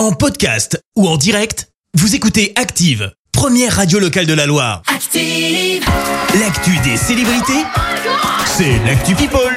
[0.00, 4.80] En podcast ou en direct, vous écoutez Active, première radio locale de la Loire.
[4.86, 5.84] Active.
[6.40, 7.66] L'actu des célébrités,
[8.46, 9.54] c'est l'actu People.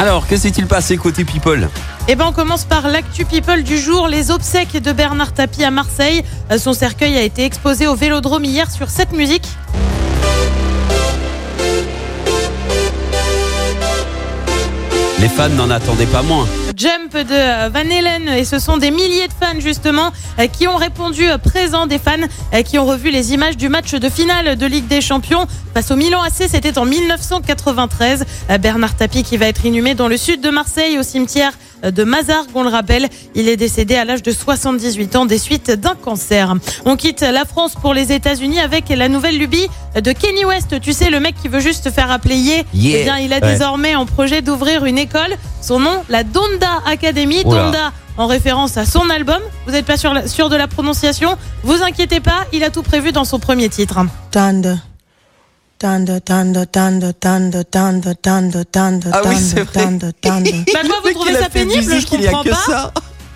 [0.00, 1.68] Alors, que s'est-il passé côté People?
[2.08, 4.08] Eh ben, on commence par l'actu people du jour.
[4.08, 6.24] Les obsèques de Bernard Tapie à Marseille.
[6.58, 9.46] Son cercueil a été exposé au Vélodrome hier sur cette musique.
[15.20, 16.48] Les fans n'en attendaient pas moins.
[16.80, 20.66] Jump de euh, Van Halen et ce sont des milliers de fans justement euh, qui
[20.66, 22.26] ont répondu euh, présents, des fans
[22.64, 25.96] qui ont revu les images du match de finale de Ligue des Champions face au
[25.96, 28.24] Milan AC, c'était en 1993.
[28.50, 31.52] Euh, Bernard Tapie qui va être inhumé dans le sud de Marseille au cimetière
[31.82, 33.08] de Mazargues, on le rappelle.
[33.34, 36.54] Il est décédé à l'âge de 78 ans des suites d'un cancer.
[36.84, 40.80] On quitte la France pour les États-Unis avec la nouvelle lubie de Kenny West.
[40.80, 42.64] Tu sais, le mec qui veut juste faire appeler Yeah.
[42.74, 43.52] Eh bien, il a Ouais.
[43.52, 45.34] désormais en projet d'ouvrir une école.
[45.62, 47.42] Son nom, la Donda Academy.
[47.44, 47.64] Oula.
[47.64, 49.40] Donda en référence à son album.
[49.66, 53.12] Vous n'êtes pas sûr, sûr de la prononciation Vous inquiétez pas, il a tout prévu
[53.12, 53.98] dans son premier titre.
[54.30, 54.78] Tande.
[55.80, 59.82] Tande, tande, tande, tande, tande, tande, tande, Ah oui, tande, c'est vrai.
[59.84, 60.44] tande, tande.
[60.74, 62.92] Bah quoi, vous trouvez ça pénible Je comprends pas.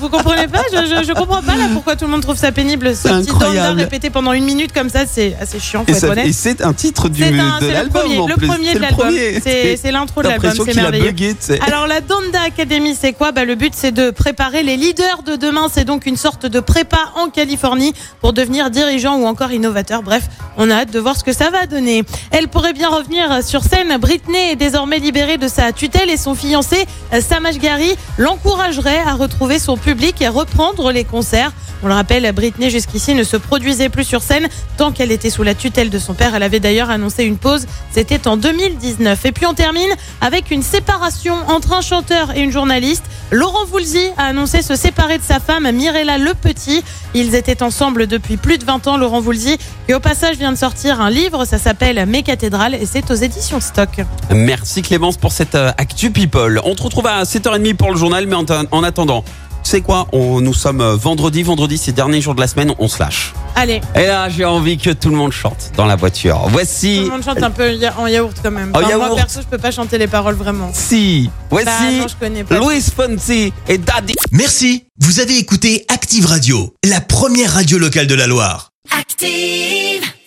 [0.00, 2.52] Vous comprenez pas je, je, je comprends pas là pourquoi tout le monde trouve ça
[2.52, 2.94] pénible.
[2.94, 3.80] Ce petit incroyable.
[3.80, 6.26] répété pendant une minute comme ça, c'est assez chiant, faut Et, être ça- honnête.
[6.26, 8.46] et c'est un titre du, un- de c'est le l'album le plus.
[8.46, 9.10] premier de le l'album.
[9.42, 11.10] C'est l'intro de l'album, c'est merveilleux.
[11.12, 11.34] bugué.
[11.66, 13.32] Alors la Donda Academy, c'est quoi?
[13.32, 15.68] Bah, Le but, c'est de préparer les leaders de demain.
[15.72, 20.02] C'est donc une sorte de prépa en Californie pour devenir dirigeant ou encore innovateur.
[20.02, 20.24] Bref,
[20.56, 22.04] on a hâte de voir ce que ça va donner.
[22.30, 23.96] Elle pourrait bien revenir sur scène.
[23.98, 29.14] Britney est désormais libérée de sa tutelle et son fiancé, euh, Sam Asghari, l'encouragerait à
[29.14, 29.76] retrouver son
[30.20, 31.52] et reprendre les concerts.
[31.82, 35.42] On le rappelle, Britney jusqu'ici ne se produisait plus sur scène tant qu'elle était sous
[35.42, 36.34] la tutelle de son père.
[36.34, 37.66] Elle avait d'ailleurs annoncé une pause.
[37.92, 39.26] C'était en 2019.
[39.26, 43.04] Et puis on termine avec une séparation entre un chanteur et une journaliste.
[43.30, 46.82] Laurent Voulzy a annoncé se séparer de sa femme Mirella Le Petit.
[47.14, 50.58] Ils étaient ensemble depuis plus de 20 ans, Laurent Voulzy, qui au passage vient de
[50.58, 51.44] sortir un livre.
[51.44, 54.00] Ça s'appelle Mes cathédrales et c'est aux éditions Stock.
[54.30, 56.60] Merci Clémence pour cette euh, Actu People.
[56.64, 59.24] On te retrouve à 7h30 pour le journal, mais en, en attendant,
[59.66, 62.74] sais quoi on, Nous sommes euh, vendredi, vendredi, c'est le dernier jour de la semaine,
[62.78, 63.32] on se lâche.
[63.54, 66.40] Allez, Et là, j'ai envie que tout le monde chante dans la voiture.
[66.44, 67.00] tout Voici.
[67.00, 68.70] le monde chante un peu en yaourt quand même.
[68.74, 69.16] En Enfin, Moi yaourt.
[69.16, 70.70] perso, je peux pas chanter les paroles vraiment.
[70.74, 71.30] Si.
[71.50, 71.66] Voici.
[71.66, 72.58] Bah non, je connais pas.
[72.58, 74.14] Louis Fonsi et Daddy.
[74.32, 78.70] Merci, vous avez écouté Active Radio, la première radio locale de la Loire.
[78.98, 80.05] Active.